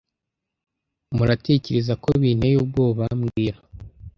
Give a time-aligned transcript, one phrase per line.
[1.15, 3.57] Muratekereza ko binteye ubwoba mbwira